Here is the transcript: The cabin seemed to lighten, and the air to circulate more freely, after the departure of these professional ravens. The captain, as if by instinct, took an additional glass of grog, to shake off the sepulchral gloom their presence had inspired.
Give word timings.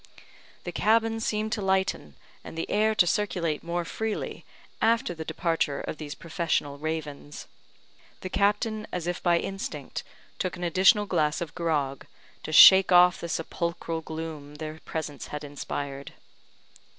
The 0.63 0.71
cabin 0.71 1.19
seemed 1.19 1.51
to 1.51 1.61
lighten, 1.61 2.15
and 2.43 2.57
the 2.57 2.67
air 2.71 2.95
to 2.95 3.05
circulate 3.05 3.61
more 3.63 3.85
freely, 3.85 4.43
after 4.81 5.13
the 5.13 5.23
departure 5.23 5.79
of 5.79 5.97
these 5.99 6.15
professional 6.15 6.79
ravens. 6.79 7.45
The 8.21 8.29
captain, 8.29 8.87
as 8.91 9.05
if 9.05 9.21
by 9.21 9.37
instinct, 9.37 10.01
took 10.39 10.55
an 10.57 10.63
additional 10.63 11.05
glass 11.05 11.39
of 11.39 11.53
grog, 11.53 12.07
to 12.41 12.51
shake 12.51 12.91
off 12.91 13.19
the 13.21 13.29
sepulchral 13.29 14.01
gloom 14.01 14.55
their 14.55 14.79
presence 14.85 15.27
had 15.27 15.43
inspired. 15.43 16.13